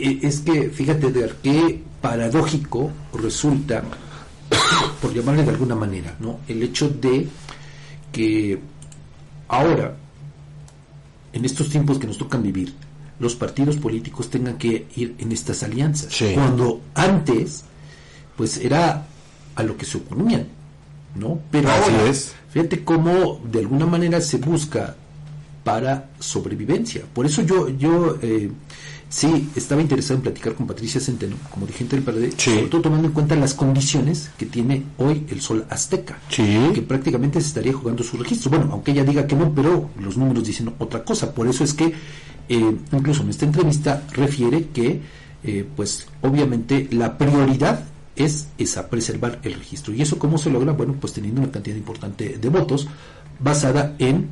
E, 0.00 0.18
es 0.20 0.40
que, 0.40 0.68
fíjate, 0.68 1.06
Edgar, 1.06 1.36
qué 1.40 1.80
paradójico 2.00 2.90
resulta, 3.14 3.84
por 5.00 5.14
llamarle 5.14 5.44
de 5.44 5.50
alguna 5.50 5.76
manera, 5.76 6.16
¿no? 6.18 6.40
El 6.48 6.60
hecho 6.64 6.88
de 6.88 7.28
que 8.10 8.58
ahora, 9.46 9.94
en 11.32 11.44
estos 11.44 11.68
tiempos 11.68 12.00
que 12.00 12.08
nos 12.08 12.18
tocan 12.18 12.42
vivir, 12.42 12.74
los 13.20 13.36
partidos 13.36 13.76
políticos 13.76 14.28
tengan 14.28 14.58
que 14.58 14.88
ir 14.96 15.14
en 15.20 15.30
estas 15.30 15.62
alianzas. 15.62 16.12
Cuando 16.34 16.80
antes, 16.96 17.62
pues 18.36 18.56
era 18.56 19.06
a 19.54 19.62
lo 19.62 19.76
que 19.76 19.84
se 19.84 19.98
oponían, 19.98 20.46
¿no? 21.14 21.40
Pero 21.50 21.70
ahora, 21.70 22.12
fíjate 22.50 22.84
cómo 22.84 23.40
de 23.50 23.60
alguna 23.60 23.86
manera 23.86 24.20
se 24.20 24.38
busca 24.38 24.96
para 25.64 26.10
sobrevivencia. 26.18 27.02
Por 27.12 27.26
eso 27.26 27.42
yo, 27.42 27.68
yo 27.68 28.18
eh, 28.22 28.50
sí 29.08 29.50
estaba 29.54 29.82
interesado 29.82 30.16
en 30.16 30.22
platicar 30.22 30.54
con 30.54 30.66
Patricia 30.66 31.00
Centeno, 31.00 31.36
como 31.50 31.66
dirigente 31.66 31.96
del 31.96 32.04
PRD, 32.04 32.32
sobre 32.36 32.68
todo 32.68 32.82
tomando 32.82 33.08
en 33.08 33.14
cuenta 33.14 33.36
las 33.36 33.54
condiciones 33.54 34.30
que 34.38 34.46
tiene 34.46 34.84
hoy 34.98 35.26
el 35.30 35.40
Sol 35.40 35.66
Azteca, 35.68 36.18
que 36.28 36.82
prácticamente 36.86 37.40
se 37.40 37.48
estaría 37.48 37.74
jugando 37.74 38.02
su 38.02 38.16
registro. 38.16 38.50
Bueno, 38.50 38.70
aunque 38.72 38.92
ella 38.92 39.04
diga 39.04 39.26
que 39.26 39.36
no, 39.36 39.52
pero 39.54 39.90
los 40.00 40.16
números 40.16 40.44
dicen 40.44 40.72
otra 40.78 41.04
cosa. 41.04 41.34
Por 41.34 41.46
eso 41.46 41.62
es 41.62 41.74
que 41.74 41.92
eh, 42.48 42.76
incluso 42.92 43.22
en 43.22 43.28
esta 43.28 43.44
entrevista 43.44 44.02
refiere 44.12 44.68
que, 44.68 45.00
eh, 45.44 45.66
pues 45.76 46.06
obviamente 46.22 46.88
la 46.90 47.18
prioridad 47.18 47.84
es 48.16 48.48
esa, 48.58 48.88
preservar 48.88 49.40
el 49.42 49.54
registro. 49.54 49.94
¿Y 49.94 50.02
eso 50.02 50.18
cómo 50.18 50.38
se 50.38 50.50
logra? 50.50 50.72
Bueno, 50.72 50.94
pues 51.00 51.12
teniendo 51.12 51.40
una 51.40 51.50
cantidad 51.50 51.76
importante 51.76 52.38
de 52.38 52.48
votos 52.48 52.88
basada 53.38 53.94
en 53.98 54.30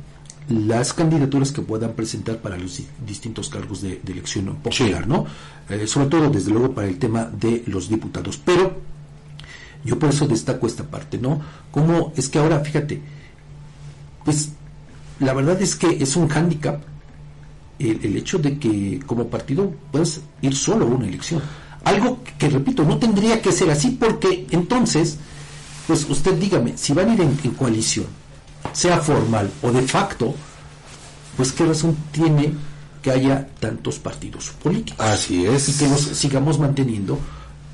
las 0.49 0.93
candidaturas 0.93 1.51
que 1.51 1.61
puedan 1.61 1.93
presentar 1.93 2.37
para 2.37 2.57
los 2.57 2.81
distintos 3.05 3.49
cargos 3.49 3.81
de, 3.81 4.01
elección 4.07 4.55
popular, 4.57 5.07
¿no? 5.07 5.25
Eh, 5.69 5.87
sobre 5.87 6.07
todo, 6.07 6.29
desde 6.29 6.51
luego, 6.51 6.73
para 6.73 6.87
el 6.87 6.97
tema 6.97 7.25
de 7.25 7.63
los 7.67 7.89
diputados. 7.89 8.37
Pero 8.37 8.77
yo 9.83 9.97
por 9.97 10.09
eso 10.09 10.27
destaco 10.27 10.67
esta 10.67 10.83
parte, 10.83 11.17
¿no? 11.17 11.41
Cómo 11.71 12.11
es 12.15 12.27
que 12.29 12.39
ahora, 12.39 12.59
fíjate, 12.59 13.01
pues 14.25 14.49
la 15.19 15.33
verdad 15.33 15.61
es 15.61 15.75
que 15.75 16.01
es 16.01 16.15
un 16.15 16.27
hándicap 16.27 16.81
el, 17.79 17.99
el 18.03 18.17
hecho 18.17 18.37
de 18.37 18.59
que 18.59 18.99
como 19.05 19.27
partido 19.27 19.73
puedas 19.91 20.21
ir 20.41 20.55
solo 20.55 20.85
a 20.85 20.89
una 20.89 21.07
elección. 21.07 21.41
Algo 21.83 22.19
que, 22.37 22.49
repito, 22.49 22.83
no 22.83 22.97
tendría 22.97 23.41
que 23.41 23.51
ser 23.51 23.69
así 23.71 23.91
porque 23.91 24.45
entonces, 24.51 25.17
pues 25.87 26.07
usted 26.09 26.33
dígame, 26.33 26.77
si 26.77 26.93
van 26.93 27.09
a 27.09 27.13
ir 27.13 27.21
en, 27.21 27.35
coalición, 27.51 28.05
sea 28.73 28.99
formal 28.99 29.51
o 29.61 29.71
de 29.71 29.81
facto, 29.81 30.35
pues 31.35 31.51
qué 31.51 31.65
razón 31.65 31.97
tiene 32.11 32.53
que 33.01 33.11
haya 33.11 33.47
tantos 33.59 33.97
partidos 33.97 34.51
políticos. 34.61 35.03
Así 35.03 35.45
es. 35.45 35.69
Y 35.69 35.73
que 35.73 35.89
los 35.89 36.01
sigamos 36.01 36.59
manteniendo 36.59 37.17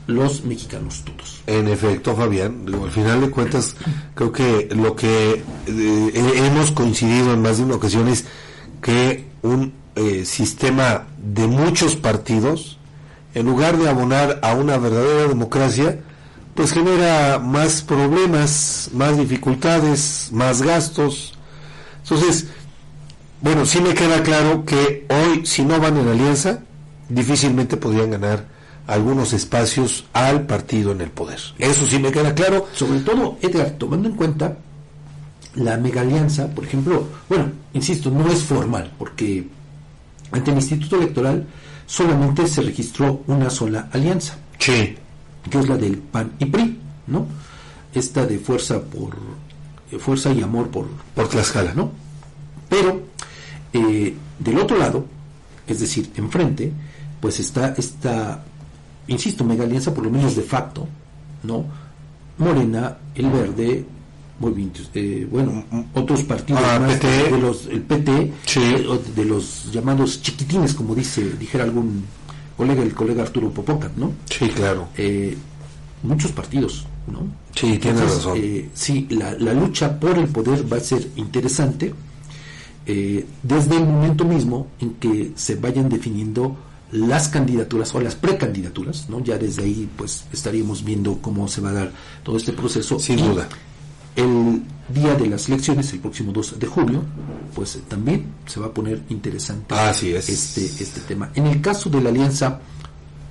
los 0.08 0.46
mexicanos 0.46 1.04
todos. 1.04 1.42
En 1.48 1.68
efecto, 1.68 2.16
Fabián, 2.16 2.66
al 2.82 2.92
final 2.92 3.20
de 3.22 3.30
cuentas, 3.30 3.76
creo 4.16 4.32
que 4.32 4.70
lo 4.72 4.96
que 4.96 5.44
eh, 5.68 6.34
hemos 6.36 6.72
coincidido 6.72 7.34
en 7.34 7.42
más 7.42 7.58
de 7.58 7.66
una 7.66 7.76
ocasión 7.76 8.08
es 8.08 8.24
que 8.82 9.28
un 9.42 9.74
eh, 9.96 10.24
sistema 10.26 11.08
de 11.18 11.48
muchos 11.48 11.98
partidos 11.98 12.77
en 13.38 13.46
lugar 13.46 13.78
de 13.78 13.88
abonar 13.88 14.40
a 14.42 14.56
una 14.56 14.78
verdadera 14.78 15.28
democracia, 15.28 16.00
pues 16.56 16.72
genera 16.72 17.38
más 17.38 17.84
problemas, 17.84 18.90
más 18.94 19.16
dificultades, 19.16 20.30
más 20.32 20.64
gastos. 20.64 21.34
Entonces, 22.02 22.48
bueno, 23.42 23.68
sí 23.68 23.80
me 23.80 23.94
queda 23.94 24.24
claro 24.24 24.66
que 24.66 25.06
hoy, 25.10 25.46
si 25.46 25.64
no 25.64 25.80
van 25.80 25.98
en 25.98 26.08
alianza, 26.08 26.62
difícilmente 27.10 27.78
podrían 27.78 28.10
ganar 28.10 28.48
algunos 28.88 29.34
espacios 29.34 30.06
al 30.14 30.48
partido 30.48 30.92
en 30.92 31.02
el 31.02 31.12
poder. 31.12 31.40
Eso 31.60 31.86
sí 31.86 32.00
me 32.00 32.12
queda 32.12 32.34
claro. 32.34 32.66
Sobre 32.74 33.02
todo, 33.02 33.38
Edgar, 33.44 33.70
tomando 33.78 34.10
en 34.10 34.16
cuenta 34.16 34.58
la 35.54 35.78
mega 35.78 36.02
alianza, 36.02 36.48
por 36.48 36.64
ejemplo, 36.64 37.08
bueno, 37.30 37.52
insisto, 37.74 38.10
no 38.10 38.28
es 38.32 38.42
formal, 38.42 38.92
porque 38.98 39.48
ante 40.32 40.50
el 40.50 40.58
Instituto 40.58 40.96
Electoral 40.96 41.46
solamente 41.88 42.48
se 42.48 42.62
registró 42.62 43.24
una 43.26 43.50
sola 43.50 43.90
alianza. 43.92 44.38
Sí. 44.60 44.96
Que 45.50 45.60
es 45.60 45.68
la 45.68 45.78
del 45.78 45.98
PAN 45.98 46.34
y 46.38 46.46
PRI. 46.46 46.78
¿no? 47.08 47.26
Esta 47.94 48.26
de 48.26 48.38
fuerza 48.38 48.82
por 48.82 49.16
eh, 49.92 49.98
fuerza 49.98 50.32
y 50.32 50.42
amor 50.42 50.70
por, 50.70 50.88
por 51.16 51.28
Tlaxcala, 51.28 51.74
¿no? 51.74 51.92
Pero 52.70 53.02
eh, 53.74 54.14
del 54.38 54.60
otro 54.60 54.78
lado, 54.78 55.06
es 55.66 55.80
decir, 55.80 56.12
enfrente, 56.16 56.72
pues 57.20 57.40
está 57.40 57.74
esta, 57.78 58.44
insisto, 59.08 59.44
mega 59.44 59.64
alianza, 59.64 59.94
por 59.94 60.04
lo 60.04 60.12
menos 60.12 60.36
de 60.36 60.44
facto, 60.44 60.88
¿no? 61.44 61.66
Morena, 62.38 62.98
el 63.16 63.30
Verde, 63.32 63.86
eh, 64.94 65.28
bueno, 65.32 65.66
otros 65.94 66.24
partidos 66.24 66.62
ah, 66.64 66.80
más 66.80 66.94
PT. 66.96 67.08
de 67.32 67.38
los, 67.40 67.66
el 67.68 67.82
PT, 67.82 68.34
Sí. 68.46 68.60
de, 68.60 69.00
de 69.16 69.26
los 69.26 69.72
llamados 69.72 70.22
chiquitines, 70.22 70.74
como 70.74 70.94
dice, 70.96 71.32
dijera 71.40 71.64
algún 71.64 72.06
colega, 72.56 72.84
el 72.84 72.94
colega 72.94 73.24
Arturo 73.24 73.50
Popoca, 73.52 73.92
¿no? 73.98 74.12
Sí, 74.30 74.48
claro. 74.50 74.90
Eh, 74.98 75.36
muchos 76.04 76.32
partidos, 76.32 76.86
¿no? 77.12 77.20
Sí, 77.56 77.78
tiene 77.80 78.00
Entonces, 78.00 78.18
razón. 78.18 78.38
eh, 78.42 78.70
sí, 78.74 79.08
la, 79.10 79.34
la 79.34 79.54
lucha 79.54 80.00
por 80.00 80.18
el 80.18 80.28
poder 80.28 80.72
va 80.72 80.78
a 80.78 80.82
ser 80.82 81.08
interesante 81.16 81.94
eh, 82.86 83.26
desde 83.44 83.76
el 83.78 83.86
momento 83.86 84.24
mismo 84.26 84.68
en 84.80 84.94
que 84.96 85.32
se 85.36 85.56
vayan 85.56 85.90
definiendo 85.90 86.56
las 86.92 87.28
candidaturas 87.28 87.94
o 87.96 88.00
las 88.00 88.16
precandidaturas, 88.16 89.10
¿no? 89.10 89.22
Ya 89.22 89.38
desde 89.38 89.64
ahí, 89.64 89.90
pues, 89.98 90.24
estaríamos 90.32 90.86
viendo 90.86 91.18
cómo 91.22 91.48
se 91.50 91.60
va 91.60 91.72
a 91.72 91.74
dar 91.74 91.92
todo 92.24 92.38
este 92.38 92.54
proceso. 92.54 92.98
Sin 92.98 93.20
Y 93.20 93.24
duda. 93.24 93.50
El 94.18 94.62
día 94.94 95.14
de 95.16 95.28
las 95.28 95.48
elecciones, 95.48 95.94
el 95.94 96.00
próximo 96.00 96.32
2 96.34 96.60
de 96.60 96.68
julio, 96.68 97.04
pues 97.56 97.80
también 97.88 98.26
se 98.48 98.60
va 98.60 98.66
a 98.68 98.72
poner 98.74 99.02
interesante 99.10 99.74
Así 99.76 100.12
es. 100.14 100.28
este, 100.28 100.66
este 100.84 101.02
tema. 101.02 101.30
En 101.36 101.48
el 101.48 101.62
caso 101.62 101.90
de 101.90 102.02
la 102.02 102.10
alianza, 102.10 102.60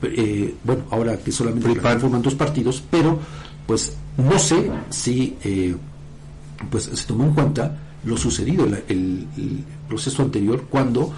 eh, 0.02 0.55
bueno, 0.64 0.85
ahora 0.90 1.16
que 1.19 1.33
solamente 1.33 1.75
la 1.75 1.83
conforman 1.93 2.23
dos 2.23 2.35
partidos, 2.35 2.83
pero 2.90 3.19
pues 3.66 3.93
no 4.16 4.38
sé 4.38 4.71
si 4.90 5.37
eh, 5.43 5.75
pues 6.71 6.85
se 6.85 7.05
tomó 7.07 7.25
en 7.25 7.35
cuenta 7.35 7.78
lo 8.05 8.16
sucedido 8.16 8.64
el, 8.66 8.75
el- 8.88 9.26
el 9.37 9.64
proceso 9.88 10.23
anterior 10.23 10.66
cuando 10.71 11.12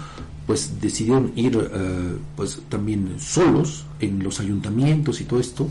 pues 0.47 0.81
decidieron 0.81 1.31
ir 1.35 1.55
eh, 1.71 2.17
pues 2.35 2.59
también 2.69 3.17
solos 3.19 3.85
en 3.99 4.23
los 4.23 4.39
ayuntamientos 4.39 5.21
y 5.21 5.25
todo 5.25 5.39
esto 5.39 5.67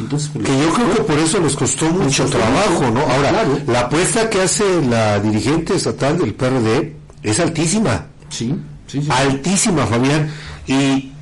entonces 0.00 0.30
pues, 0.32 0.46
Que 0.46 0.58
yo 0.58 0.72
creo 0.72 0.94
que 0.94 1.02
por 1.02 1.18
eso 1.18 1.38
les 1.40 1.54
costó 1.54 1.86
mucho 1.90 2.24
trabajo, 2.26 2.90
¿no? 2.90 3.00
Ahora, 3.00 3.30
claro. 3.30 3.58
la 3.66 3.80
apuesta 3.80 4.28
que 4.28 4.42
hace 4.42 4.82
la 4.82 5.20
dirigente 5.20 5.74
estatal 5.74 6.18
del 6.18 6.34
PRD 6.34 6.96
es 7.22 7.40
altísima. 7.40 8.06
sí, 8.28 8.54
sí, 8.86 9.02
sí. 9.02 9.08
altísima, 9.10 9.86
Fabián. 9.86 10.30
Y 10.66 11.12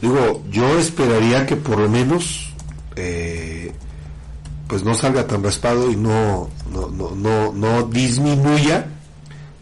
digo, 0.00 0.44
yo 0.50 0.78
esperaría 0.78 1.46
que 1.46 1.56
por 1.56 1.78
lo 1.78 1.88
menos 1.88 2.52
eh, 2.96 3.72
pues 4.68 4.84
no 4.84 4.94
salga 4.94 5.26
tan 5.26 5.42
raspado 5.42 5.90
y 5.90 5.96
no 5.96 6.48
no, 6.72 6.88
no, 6.88 7.10
no, 7.14 7.52
no 7.52 7.82
disminuya 7.84 8.86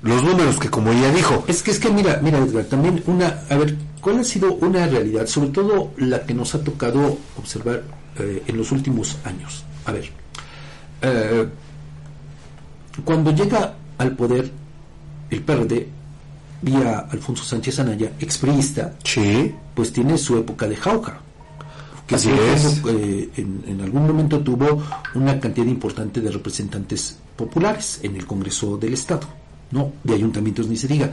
los 0.03 0.23
números 0.23 0.59
que 0.59 0.69
como 0.69 0.93
ella 0.93 1.11
dijo. 1.13 1.45
Es 1.49 1.63
que 1.63 1.71
es 1.71 1.79
que 1.79 1.91
mira, 1.91 2.21
mira 2.23 2.39
Edgar, 2.39 2.65
también 2.65 3.03
una, 3.07 3.41
a 3.49 3.57
ver, 3.57 3.75
¿cuál 4.01 4.21
ha 4.21 4.25
sido 4.25 4.53
una 4.55 4.87
realidad, 4.87 5.27
sobre 5.27 5.49
todo 5.49 5.93
la 5.97 6.21
que 6.25 6.35
nos 6.35 6.55
ha 6.55 6.63
tocado 6.63 7.19
observar 7.39 7.83
eh, 8.19 8.43
en 8.47 8.57
los 8.57 8.73
últimos 8.73 9.19
años? 9.25 9.65
A 9.87 9.93
ver, 9.93 10.11
eh, 11.03 11.49
cuando 13.05 13.31
llega 13.33 13.75
al 13.99 14.13
poder 14.17 14.51
el 15.31 15.43
PRD 15.43 15.89
vía 16.63 17.07
Alfonso 17.11 17.45
Sánchez 17.45 17.79
Anaya, 17.81 18.13
expriista, 18.21 18.95
Sí, 19.05 19.55
pues 19.75 19.93
tiene 19.93 20.17
su 20.17 20.39
época 20.39 20.67
de 20.69 20.77
jauja. 20.77 21.19
Que 22.07 22.15
Así 22.17 22.31
es. 22.31 22.83
eh, 22.87 23.31
en, 23.37 23.65
en 23.67 23.81
algún 23.81 24.07
momento 24.07 24.39
tuvo 24.41 24.83
una 25.15 25.41
cantidad 25.41 25.67
importante 25.67 26.21
de 26.21 26.31
representantes 26.31 27.19
populares 27.37 28.01
en 28.03 28.15
el 28.17 28.27
Congreso 28.27 28.77
del 28.77 28.93
Estado, 28.95 29.27
no 29.71 29.93
de 30.05 30.15
ayuntamientos 30.15 30.69
ni 30.69 30.77
se 30.77 30.87
diga. 30.87 31.11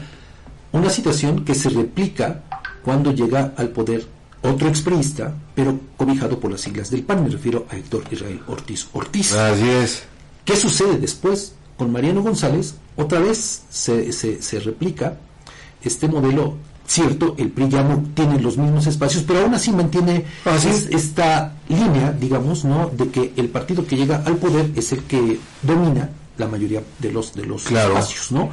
Una 0.74 0.90
situación 0.90 1.44
que 1.44 1.56
se 1.56 1.70
replica 1.70 2.44
cuando 2.84 3.12
llega 3.14 3.54
al 3.58 3.70
poder 3.70 4.06
otro 4.44 4.68
expriista, 4.68 5.34
pero 5.56 5.80
cobijado 5.98 6.40
por 6.40 6.52
las 6.52 6.62
siglas 6.62 6.90
del 6.90 7.04
PAN, 7.04 7.24
me 7.24 7.30
refiero 7.30 7.66
a 7.70 7.76
Héctor 7.76 8.04
Israel 8.12 8.42
Ortiz 8.48 8.88
Ortiz. 8.94 9.34
así 9.34 9.70
es. 9.70 10.04
¿Qué 10.46 10.56
sucede 10.56 10.98
después? 10.98 11.54
Con 11.78 11.92
Mariano 11.92 12.22
González, 12.22 12.76
otra 12.96 13.20
vez 13.20 13.64
se, 13.70 14.12
se, 14.12 14.42
se 14.42 14.60
replica 14.60 15.18
este 15.84 16.08
modelo. 16.08 16.58
Cierto, 16.88 17.36
el 17.38 17.50
PRI 17.52 17.70
ya 17.70 17.84
no 17.84 18.04
tiene 18.14 18.38
los 18.42 18.58
mismos 18.58 18.86
espacios, 18.86 19.24
pero 19.26 19.40
aún 19.42 19.54
así 19.54 19.72
mantiene 19.72 20.26
Ah, 20.44 20.58
sí. 20.60 20.68
es- 20.68 20.88
esta 20.92 21.54
línea, 21.70 22.12
digamos, 22.12 22.66
¿no? 22.66 22.90
De 22.90 23.08
que 23.10 23.32
el 23.38 23.48
partido 23.50 23.86
que 23.88 23.96
llega 23.96 24.24
al 24.26 24.36
poder 24.38 24.72
es 24.76 24.92
el 24.92 25.04
que 25.04 25.40
domina 25.62 26.10
la 26.38 26.48
mayoría 26.48 26.84
de 27.00 27.12
los 27.14 27.34
de 27.34 27.46
los 27.46 27.64
Claro. 27.64 27.94
espacios, 27.94 28.32
¿no? 28.34 28.50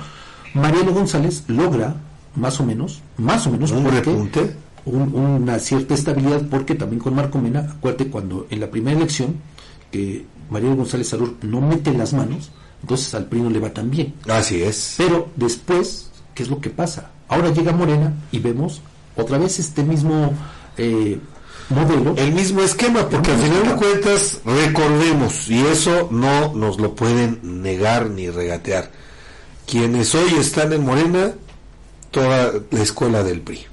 Mariano 0.55 0.92
González 0.92 1.42
logra 1.48 1.96
más 2.37 2.61
o 2.61 2.64
menos, 2.64 3.01
más 3.16 3.46
o 3.46 3.51
menos 3.51 3.72
Un 3.72 3.83
porque- 3.83 3.96
repunte. 3.98 4.57
Un- 4.85 5.14
una 5.14 5.59
cierta 5.59 5.95
estabilidad 5.95 6.43
porque 6.51 6.75
también 6.75 7.01
con 7.01 7.14
Marco 7.14 7.38
Mena, 7.38 7.61
acuérdate 7.79 8.09
cuando 8.09 8.47
en 8.51 8.61
la 8.61 8.71
primera 8.71 8.97
elección 8.97 9.37
que 9.91 10.25
Mariano 10.51 10.77
González 10.77 11.09
Sarur 11.09 11.35
no 11.43 11.61
mete 11.61 11.93
las 11.93 12.12
manos, 12.12 12.51
entonces 12.83 13.14
al 13.14 13.27
PRI 13.27 13.41
no 13.43 13.51
le 13.51 13.59
va 13.61 13.71
tan 13.71 13.91
bien. 13.91 14.14
Así 14.29 14.62
es. 14.62 14.95
Pero 14.97 15.29
después, 15.37 16.11
¿qué 16.35 16.43
es 16.43 16.49
lo 16.49 16.61
que 16.61 16.71
pasa? 16.71 17.11
Ahora 17.29 17.51
llega 17.53 17.73
Morena 17.73 18.14
y 18.33 18.38
vemos 18.38 18.81
otra 19.17 19.37
vez 19.38 19.59
este 19.59 19.83
mismo 19.83 20.33
eh, 20.79 21.19
modelo. 21.71 22.14
El 22.17 22.33
mismo 22.33 22.61
esquema, 22.62 23.09
porque 23.09 23.33
al 23.33 23.38
final 23.38 23.69
de 23.69 23.75
cuentas, 23.75 24.41
recordemos, 24.45 25.49
y 25.51 25.59
eso 25.67 26.09
no 26.11 26.55
nos 26.55 26.79
lo 26.81 26.95
pueden 26.95 27.62
negar 27.62 28.09
ni 28.09 28.31
regatear, 28.31 28.91
quienes 29.67 30.14
hoy 30.14 30.33
están 30.38 30.73
en 30.73 30.85
Morena, 30.87 31.33
toda 32.11 32.53
la 32.71 32.83
escuela 32.83 33.23
del 33.23 33.41
PRI. 33.43 33.67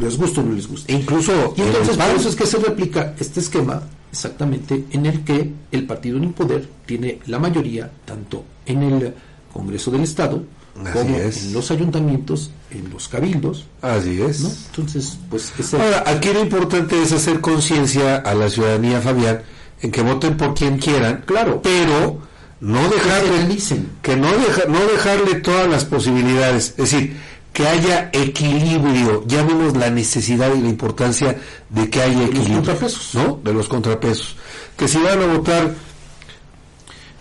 Les 0.00 0.16
gusta 0.16 0.40
o 0.40 0.44
no 0.44 0.52
les 0.54 0.66
gusta. 0.68 0.92
E 0.92 0.96
incluso 0.96 1.54
Y 1.56 1.62
en 1.62 1.68
entonces 1.68 1.96
por 1.96 2.06
eso 2.16 2.28
es 2.28 2.36
que 2.36 2.46
se 2.46 2.58
replica 2.58 3.14
este 3.18 3.40
esquema 3.40 3.82
exactamente 4.12 4.84
en 4.90 5.06
el 5.06 5.22
que 5.24 5.50
el 5.72 5.86
partido 5.86 6.16
en 6.18 6.24
el 6.24 6.30
poder 6.30 6.68
tiene 6.86 7.18
la 7.26 7.38
mayoría 7.38 7.90
tanto 8.04 8.44
en 8.66 8.82
el 8.82 9.14
Congreso 9.52 9.90
del 9.90 10.02
Estado 10.02 10.42
Así 10.84 10.92
como 10.92 11.16
es. 11.16 11.44
en 11.46 11.52
los 11.52 11.70
ayuntamientos, 11.72 12.50
en 12.70 12.90
los 12.90 13.08
cabildos, 13.08 13.66
Así 13.82 14.20
es. 14.22 14.40
¿no? 14.42 14.50
Entonces, 14.70 15.18
pues 15.28 15.52
ese 15.58 15.76
Ahora, 15.80 16.04
aquí 16.06 16.28
lo 16.32 16.40
importante 16.40 17.02
es 17.02 17.10
hacer 17.12 17.40
conciencia 17.40 18.16
a 18.16 18.34
la 18.34 18.48
ciudadanía, 18.48 19.00
Fabián, 19.00 19.42
en 19.82 19.90
que 19.90 20.02
voten 20.02 20.36
por 20.36 20.54
quien 20.54 20.78
quieran, 20.78 21.24
Claro. 21.26 21.60
pero 21.62 22.18
no 22.60 22.88
dejarle, 22.88 23.38
analicen. 23.40 23.88
que 24.02 24.16
no, 24.16 24.30
deja, 24.30 24.66
no 24.68 24.78
dejarle 24.86 25.34
todas 25.40 25.68
las 25.68 25.84
posibilidades, 25.84 26.70
es 26.70 26.76
decir, 26.76 27.16
que 27.52 27.66
haya 27.66 28.10
equilibrio, 28.12 29.24
ya 29.26 29.42
vemos 29.42 29.76
la 29.76 29.90
necesidad 29.90 30.54
y 30.54 30.60
la 30.60 30.68
importancia 30.68 31.36
de 31.68 31.90
que 31.90 32.00
haya 32.00 32.20
los 32.20 32.28
equilibrio, 32.28 32.56
contrapesos. 32.56 33.14
¿no? 33.14 33.40
De 33.42 33.52
los 33.52 33.68
contrapesos. 33.68 34.36
Que 34.76 34.86
si 34.88 34.98
van 34.98 35.20
a 35.20 35.26
votar 35.26 35.74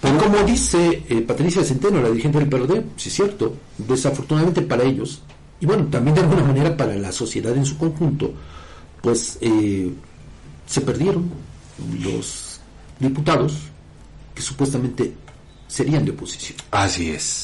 Y 0.03 0.17
como 0.17 0.43
dice 0.43 1.03
eh, 1.09 1.21
Patricia 1.21 1.63
Centeno, 1.63 2.01
la 2.01 2.09
dirigente 2.09 2.39
del 2.39 2.47
PRD, 2.47 2.85
sí 2.95 3.09
es 3.09 3.15
cierto, 3.15 3.55
desafortunadamente 3.77 4.61
para 4.61 4.83
ellos, 4.83 5.21
y 5.59 5.65
bueno, 5.65 5.87
también 5.87 6.15
de 6.15 6.21
alguna 6.21 6.43
manera 6.43 6.77
para 6.77 6.95
la 6.95 7.11
sociedad 7.11 7.55
en 7.55 7.65
su 7.65 7.77
conjunto, 7.77 8.33
pues 9.01 9.37
eh, 9.41 9.91
se 10.65 10.81
perdieron 10.81 11.29
los 12.01 12.61
diputados 12.99 13.57
que 14.33 14.41
supuestamente 14.41 15.13
serían 15.67 16.05
de 16.05 16.11
oposición. 16.11 16.57
Así 16.71 17.11
es. 17.11 17.37